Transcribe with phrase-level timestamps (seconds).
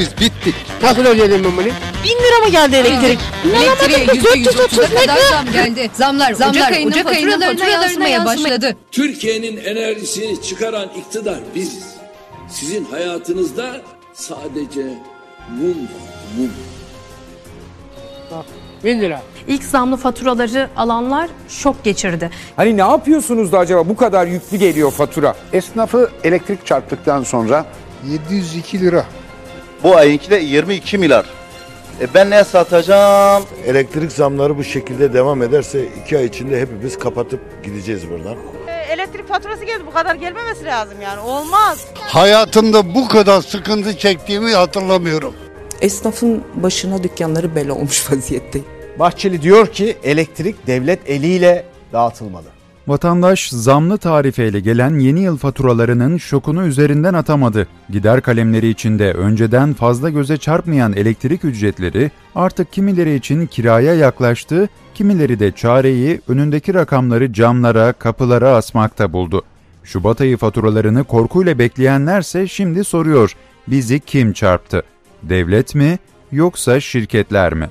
[0.00, 0.54] Biz bittik.
[0.82, 1.66] Nasıl ödeyelim ben bunu?
[2.04, 3.18] Bin lira mı geldi elektrik?
[3.44, 4.14] İnanamadım.
[4.14, 5.90] yüz 430 otuza ne kadar zam geldi.
[5.94, 8.76] Zamlar, zamlar Ocak, ayının faturalarına yansımaya başladı.
[8.92, 11.84] Türkiye'nin enerjisini çıkaran iktidar biziz.
[12.48, 13.76] Sizin hayatınızda
[14.14, 14.82] sadece
[15.50, 16.50] mum var, mum.
[18.84, 19.22] Bin lira.
[19.48, 22.30] İlk zamlı faturaları alanlar şok geçirdi.
[22.56, 25.34] Hani ne yapıyorsunuz da acaba bu kadar yüklü geliyor fatura?
[25.52, 27.66] Esnafı elektrik çarptıktan sonra
[28.06, 29.04] 702 lira.
[29.82, 31.26] Bu ayınki de 22 milyar.
[32.00, 33.44] E ben ne satacağım?
[33.66, 38.36] Elektrik zamları bu şekilde devam ederse iki ay içinde hepimiz kapatıp gideceğiz buradan.
[38.90, 39.82] Elektrik faturası geldi.
[39.86, 41.20] Bu kadar gelmemesi lazım yani.
[41.20, 41.84] Olmaz.
[41.94, 45.34] Hayatımda bu kadar sıkıntı çektiğimi hatırlamıyorum.
[45.80, 48.60] Esnafın başına dükkanları bela olmuş vaziyette.
[48.98, 52.46] Bahçeli diyor ki elektrik devlet eliyle dağıtılmalı.
[52.90, 57.66] Vatandaş zamlı tarifeyle gelen yeni yıl faturalarının şokunu üzerinden atamadı.
[57.90, 65.38] Gider kalemleri içinde önceden fazla göze çarpmayan elektrik ücretleri artık kimileri için kiraya yaklaştı, kimileri
[65.40, 69.42] de çareyi önündeki rakamları camlara, kapılara asmakta buldu.
[69.84, 73.36] Şubat ayı faturalarını korkuyla bekleyenlerse şimdi soruyor,
[73.68, 74.82] bizi kim çarptı?
[75.22, 75.98] Devlet mi
[76.32, 77.68] yoksa şirketler mi?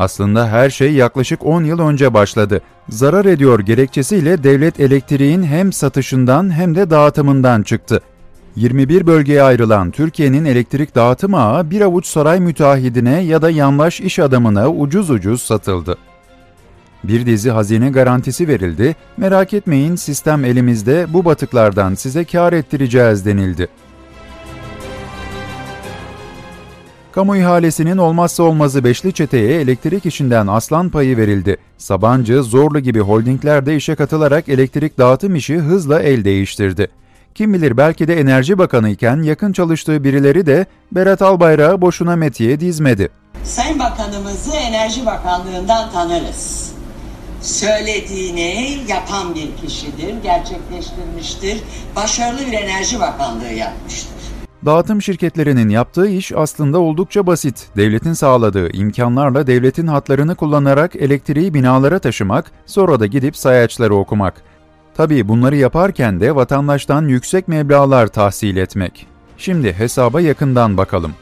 [0.00, 2.60] Aslında her şey yaklaşık 10 yıl önce başladı.
[2.88, 8.00] Zarar ediyor gerekçesiyle devlet elektriğin hem satışından hem de dağıtımından çıktı.
[8.56, 14.18] 21 bölgeye ayrılan Türkiye'nin elektrik dağıtım ağı bir avuç saray müteahhidine ya da yandaş iş
[14.18, 15.96] adamına ucuz ucuz satıldı.
[17.04, 23.68] Bir dizi hazine garantisi verildi, merak etmeyin sistem elimizde bu batıklardan size kar ettireceğiz denildi.
[27.20, 31.56] Kamu ihalesinin olmazsa olmazı beşli çeteye elektrik işinden aslan payı verildi.
[31.78, 36.88] Sabancı, Zorlu gibi holdingler de işe katılarak elektrik dağıtım işi hızla el değiştirdi.
[37.34, 42.60] Kim bilir belki de Enerji Bakanı iken yakın çalıştığı birileri de Berat Albayrak'ı boşuna metiye
[42.60, 43.08] dizmedi.
[43.44, 46.72] Sayın Bakanımızı Enerji Bakanlığından tanırız.
[47.42, 51.60] Söylediğini yapan bir kişidir, gerçekleştirmiştir.
[51.96, 54.19] Başarılı bir Enerji Bakanlığı yapmıştır.
[54.64, 57.68] Dağıtım şirketlerinin yaptığı iş aslında oldukça basit.
[57.76, 64.42] Devletin sağladığı imkanlarla devletin hatlarını kullanarak elektriği binalara taşımak, sonra da gidip sayaçları okumak.
[64.96, 69.06] Tabii bunları yaparken de vatandaştan yüksek meblağlar tahsil etmek.
[69.38, 71.12] Şimdi hesaba yakından bakalım.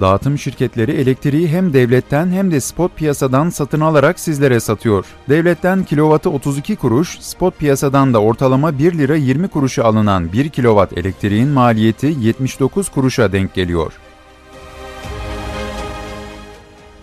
[0.00, 5.04] Dağıtım şirketleri elektriği hem devletten hem de spot piyasadan satın alarak sizlere satıyor.
[5.28, 10.98] Devletten kilovatı 32 kuruş, spot piyasadan da ortalama 1 lira 20 kuruşa alınan 1 kilovat
[10.98, 13.92] elektriğin maliyeti 79 kuruşa denk geliyor.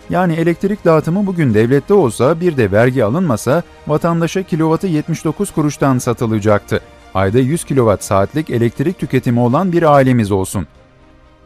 [0.09, 6.81] Yani elektrik dağıtımı bugün devlette olsa bir de vergi alınmasa vatandaşa kilovatı 79 kuruştan satılacaktı.
[7.13, 10.67] Ayda 100 kilowatt saatlik elektrik tüketimi olan bir ailemiz olsun.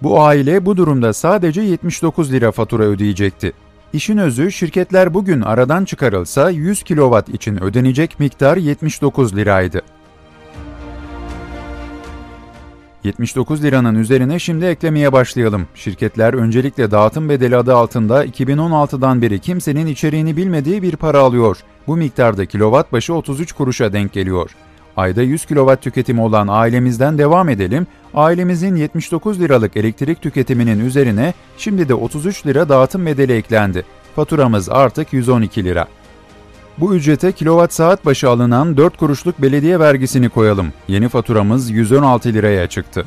[0.04, 3.54] Bu aile bu durumda sadece 79 lira fatura ödeyecekti.
[3.94, 9.82] İşin özü şirketler bugün aradan çıkarılsa 100 kilowatt için ödenecek miktar 79 liraydı.
[13.04, 15.68] 79 liranın üzerine şimdi eklemeye başlayalım.
[15.76, 21.58] Şirketler öncelikle dağıtım bedeli adı altında 2016'dan beri kimsenin içeriğini bilmediği bir para alıyor.
[21.88, 24.52] Bu miktarda kilowatt başı 33 kuruşa denk geliyor.
[24.98, 27.88] Ayda 100 kW tüketimi olan ailemizden devam edelim.
[28.14, 33.86] Ailemizin 79 liralık elektrik tüketiminin üzerine şimdi de 33 lira dağıtım bedeli eklendi.
[34.16, 35.88] Faturamız artık 112 lira.
[36.78, 40.74] Bu ücrete kilowatt saat başı alınan 4 kuruşluk belediye vergisini koyalım.
[40.88, 43.06] Yeni faturamız 116 liraya çıktı.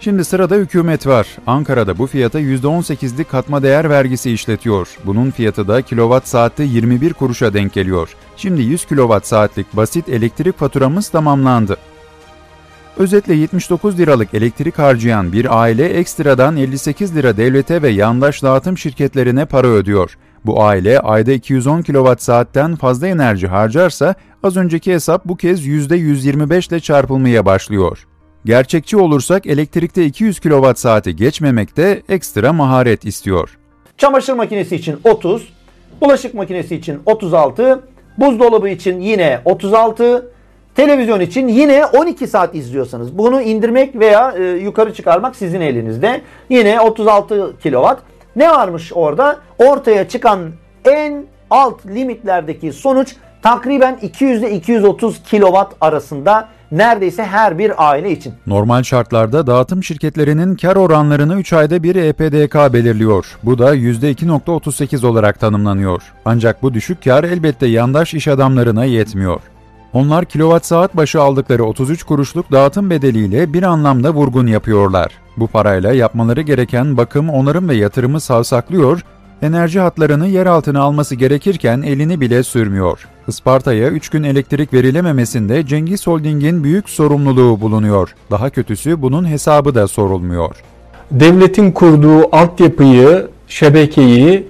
[0.00, 1.26] Şimdi sırada hükümet var.
[1.46, 4.88] Ankara'da bu fiyata %18'lik katma değer vergisi işletiyor.
[5.04, 8.16] Bunun fiyatı da kilowatt saatte 21 kuruşa denk geliyor.
[8.38, 11.76] Şimdi 100 kilowatt saatlik basit elektrik faturamız tamamlandı.
[12.96, 19.44] Özetle 79 liralık elektrik harcayan bir aile ekstradan 58 lira devlete ve yandaş dağıtım şirketlerine
[19.44, 20.18] para ödüyor.
[20.46, 26.68] Bu aile ayda 210 kilowatt saatten fazla enerji harcarsa az önceki hesap bu kez %125
[26.68, 28.06] ile çarpılmaya başlıyor.
[28.44, 33.58] Gerçekçi olursak elektrikte 200 kWh saati geçmemekte ekstra maharet istiyor.
[33.96, 35.48] Çamaşır makinesi için 30,
[36.00, 37.82] bulaşık makinesi için 36,
[38.18, 40.30] buzdolabı için yine 36,
[40.74, 46.20] televizyon için yine 12 saat izliyorsanız bunu indirmek veya e, yukarı çıkarmak sizin elinizde.
[46.48, 47.96] Yine 36 kW.
[48.36, 49.36] Ne varmış orada?
[49.58, 50.50] Ortaya çıkan
[50.84, 58.34] en alt limitlerdeki sonuç takriben 200 ile 230 kW arasında neredeyse her bir aile için.
[58.46, 63.26] Normal şartlarda dağıtım şirketlerinin kar oranlarını 3 ayda bir EPDK belirliyor.
[63.42, 66.02] Bu da %2.38 olarak tanımlanıyor.
[66.24, 69.40] Ancak bu düşük kar elbette yandaş iş adamlarına yetmiyor.
[69.92, 75.12] Onlar kilowatt saat başı aldıkları 33 kuruşluk dağıtım bedeliyle bir anlamda vurgun yapıyorlar.
[75.36, 79.04] Bu parayla yapmaları gereken bakım, onarım ve yatırımı savsaklıyor,
[79.42, 83.08] enerji hatlarını yer altına alması gerekirken elini bile sürmüyor.
[83.28, 88.14] Isparta'ya 3 gün elektrik verilememesinde Cengiz Holding'in büyük sorumluluğu bulunuyor.
[88.30, 90.56] Daha kötüsü bunun hesabı da sorulmuyor.
[91.10, 94.48] Devletin kurduğu altyapıyı, şebekeyi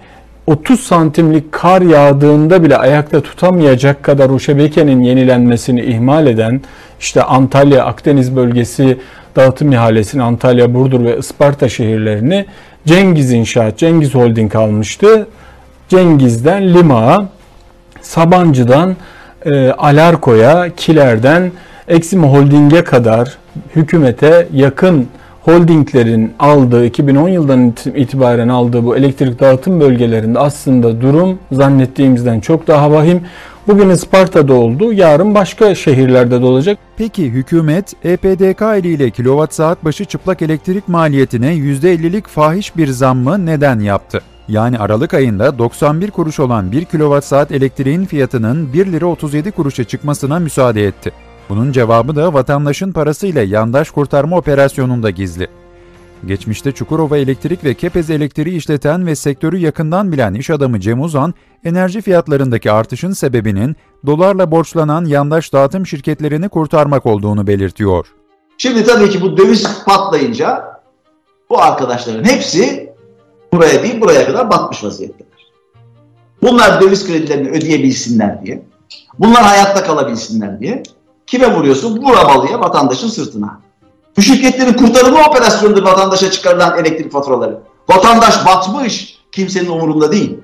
[0.49, 6.61] 30 santimlik kar yağdığında bile ayakta tutamayacak kadar o şebekenin yenilenmesini ihmal eden
[7.01, 8.99] işte Antalya, Akdeniz bölgesi
[9.37, 12.47] dağıtım ihalesini Antalya, Burdur ve Isparta şehirlerini
[12.87, 15.27] Cengiz İnşaat, Cengiz Holding almıştı.
[15.89, 17.29] Cengiz'den Lima'a,
[18.03, 18.97] Sabancı'dan
[19.47, 21.53] e, Alarko'ya, Kiler'den
[21.89, 23.39] Exim Holding'e kadar
[23.77, 25.09] hükümete yakın
[25.43, 32.91] holdinglerin aldığı 2010 yıldan itibaren aldığı bu elektrik dağıtım bölgelerinde aslında durum zannettiğimizden çok daha
[32.93, 33.21] vahim.
[33.69, 36.79] Bugün Isparta'da oldu, yarın başka şehirlerde de olacak.
[36.97, 43.81] Peki hükümet EPDK eliyle kilowatt saat başı çıplak elektrik maliyetine %50'lik fahiş bir zammı neden
[43.81, 44.23] yaptı?
[44.49, 49.85] Yani Aralık ayında 91 kuruş olan 1 kilowatt saat elektriğin fiyatının 1 lira 37 kuruşa
[49.85, 51.13] çıkmasına müsaade etti.
[51.49, 55.49] Bunun cevabı da vatandaşın parasıyla yandaş kurtarma operasyonunda gizli.
[56.27, 61.35] Geçmişte Çukurova Elektrik ve Kepez Elektriği işleten ve sektörü yakından bilen iş adamı Cem Uzan,
[61.65, 68.07] enerji fiyatlarındaki artışın sebebinin dolarla borçlanan yandaş dağıtım şirketlerini kurtarmak olduğunu belirtiyor.
[68.59, 70.81] Şimdi tabii ki bu döviz patlayınca
[71.51, 72.93] bu arkadaşların hepsi
[73.53, 75.53] buraya değil buraya kadar batmış vaziyetteler.
[76.43, 78.63] Bunlar döviz kredilerini ödeyebilsinler diye,
[79.19, 80.83] bunlar hayatta kalabilsinler diye
[81.29, 82.03] kime vuruyorsun?
[82.03, 83.61] Vuramalıya vatandaşın sırtına.
[84.17, 87.59] Bu şirketlerin kurtarma operasyonunda vatandaşa çıkarılan elektrik faturaları.
[87.89, 90.39] Vatandaş batmış, kimsenin umurunda değil.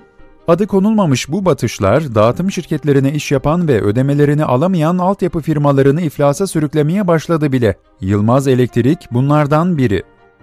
[0.49, 7.07] Adı konulmamış bu batışlar, dağıtım şirketlerine iş yapan ve ödemelerini alamayan altyapı firmalarını iflasa sürüklemeye
[7.07, 7.77] başladı bile.
[8.01, 10.03] Yılmaz Elektrik bunlardan biri.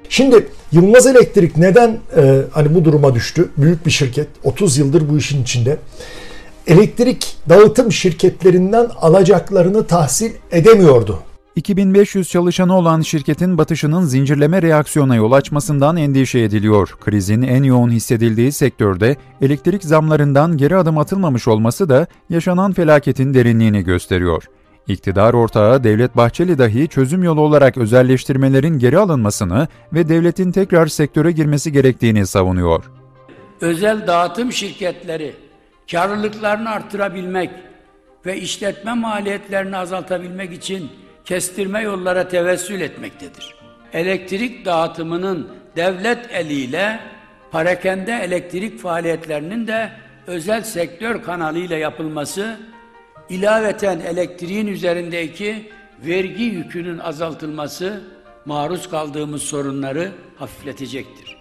[0.09, 3.49] Şimdi Yılmaz Elektrik neden e, hani bu duruma düştü?
[3.57, 5.77] Büyük bir şirket, 30 yıldır bu işin içinde.
[6.67, 11.19] Elektrik dağıtım şirketlerinden alacaklarını tahsil edemiyordu.
[11.55, 16.97] 2500 çalışanı olan şirketin batışının zincirleme reaksiyona yol açmasından endişe ediliyor.
[17.01, 23.83] Krizin en yoğun hissedildiği sektörde elektrik zamlarından geri adım atılmamış olması da yaşanan felaketin derinliğini
[23.83, 24.43] gösteriyor.
[24.87, 31.31] İktidar ortağı Devlet Bahçeli dahi çözüm yolu olarak özelleştirmelerin geri alınmasını ve devletin tekrar sektöre
[31.31, 32.83] girmesi gerektiğini savunuyor.
[33.61, 35.33] Özel dağıtım şirketleri
[35.91, 37.49] karlılıklarını artırabilmek
[38.25, 40.91] ve işletme maliyetlerini azaltabilmek için
[41.25, 43.55] kestirme yollara tevessül etmektedir.
[43.93, 46.99] Elektrik dağıtımının devlet eliyle
[47.51, 49.91] parakende elektrik faaliyetlerinin de
[50.27, 52.57] özel sektör kanalıyla yapılması,
[53.29, 55.69] ilaveten elektriğin üzerindeki
[56.05, 58.03] vergi yükünün azaltılması
[58.45, 61.37] maruz kaldığımız sorunları hafifletecektir.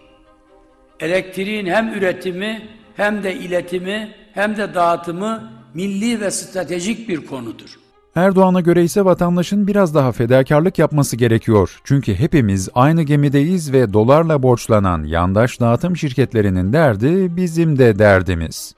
[1.01, 7.79] Elektriğin hem üretimi hem de iletimi hem de dağıtımı milli ve stratejik bir konudur.
[8.15, 11.81] Erdoğan'a göre ise vatandaşın biraz daha fedakarlık yapması gerekiyor.
[11.85, 18.75] Çünkü hepimiz aynı gemideyiz ve dolarla borçlanan yandaş dağıtım şirketlerinin derdi bizim de derdimiz.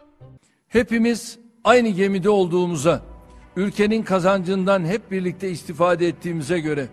[0.69, 3.03] Hepimiz aynı gemide olduğumuza,
[3.57, 6.87] ülkenin kazancından hep birlikte istifade ettiğimize göre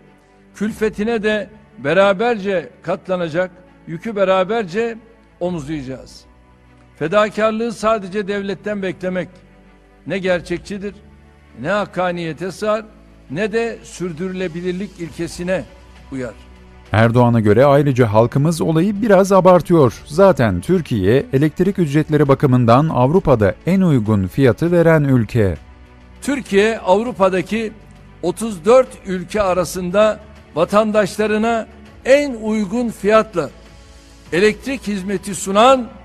[0.54, 3.50] külfetine de beraberce katlanacak,
[3.86, 4.98] yükü beraberce
[5.40, 6.29] omuzlayacağız.
[7.00, 9.28] Fedakarlığı sadece devletten beklemek
[10.06, 10.94] ne gerçekçidir
[11.60, 12.84] ne hakkaniyete sığar
[13.30, 15.64] ne de sürdürülebilirlik ilkesine
[16.12, 16.34] uyar.
[16.92, 20.02] Erdoğan'a göre ayrıca halkımız olayı biraz abartıyor.
[20.06, 25.56] Zaten Türkiye elektrik ücretleri bakımından Avrupa'da en uygun fiyatı veren ülke.
[26.22, 27.72] Türkiye Avrupa'daki
[28.22, 30.20] 34 ülke arasında
[30.54, 31.66] vatandaşlarına
[32.04, 33.50] en uygun fiyatla
[34.32, 35.99] elektrik hizmeti sunan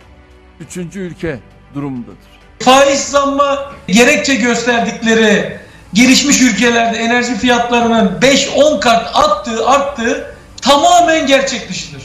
[0.60, 0.96] 3.
[0.96, 1.40] ülke
[1.76, 5.58] durumundadır faiz zamma gerekçe gösterdikleri
[5.94, 10.26] gelişmiş ülkelerde enerji fiyatlarının 5-10 kat attığı arttığı
[10.62, 12.02] tamamen gerçek dışıdır.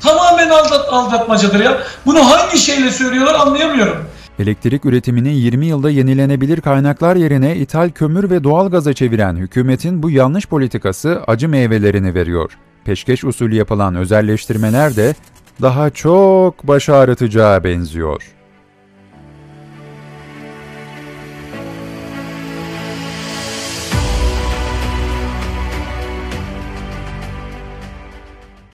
[0.00, 1.78] Tamamen aldat, aldatmacadır ya.
[2.06, 4.04] Bunu hangi şeyle söylüyorlar anlayamıyorum.
[4.38, 10.10] Elektrik üretimini 20 yılda yenilenebilir kaynaklar yerine ithal kömür ve doğal gaza çeviren hükümetin bu
[10.10, 12.52] yanlış politikası acı meyvelerini veriyor.
[12.84, 15.14] Peşkeş usulü yapılan özelleştirmeler de
[15.62, 18.35] daha çok baş ağrıtacağı benziyor.